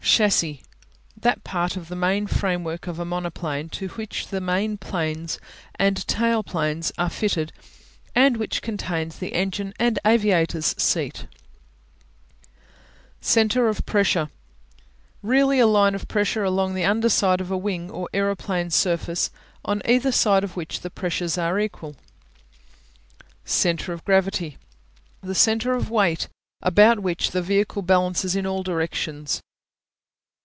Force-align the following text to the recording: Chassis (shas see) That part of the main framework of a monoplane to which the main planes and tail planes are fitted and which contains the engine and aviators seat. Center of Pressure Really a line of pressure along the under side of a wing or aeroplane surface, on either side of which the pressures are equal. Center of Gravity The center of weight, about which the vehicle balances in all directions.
Chassis 0.03 0.25
(shas 0.25 0.33
see) 0.35 0.61
That 1.21 1.43
part 1.45 1.77
of 1.77 1.87
the 1.87 1.95
main 1.95 2.27
framework 2.27 2.85
of 2.85 2.99
a 2.99 3.05
monoplane 3.05 3.69
to 3.69 3.87
which 3.89 4.27
the 4.27 4.41
main 4.41 4.77
planes 4.77 5.39
and 5.75 6.05
tail 6.05 6.43
planes 6.43 6.91
are 6.97 7.09
fitted 7.09 7.53
and 8.13 8.35
which 8.35 8.61
contains 8.61 9.19
the 9.19 9.33
engine 9.33 9.73
and 9.79 9.99
aviators 10.05 10.75
seat. 10.77 11.27
Center 13.21 13.69
of 13.69 13.85
Pressure 13.85 14.29
Really 15.23 15.59
a 15.59 15.67
line 15.67 15.95
of 15.95 16.07
pressure 16.09 16.43
along 16.43 16.73
the 16.73 16.83
under 16.85 17.07
side 17.09 17.39
of 17.39 17.49
a 17.49 17.57
wing 17.57 17.89
or 17.89 18.09
aeroplane 18.13 18.69
surface, 18.69 19.31
on 19.63 19.81
either 19.85 20.11
side 20.11 20.43
of 20.43 20.57
which 20.57 20.81
the 20.81 20.89
pressures 20.89 21.37
are 21.37 21.57
equal. 21.59 21.95
Center 23.45 23.93
of 23.93 24.03
Gravity 24.03 24.57
The 25.21 25.35
center 25.35 25.73
of 25.73 25.89
weight, 25.89 26.27
about 26.61 26.99
which 26.99 27.31
the 27.31 27.41
vehicle 27.41 27.81
balances 27.83 28.35
in 28.35 28.45
all 28.45 28.61
directions. 28.61 29.39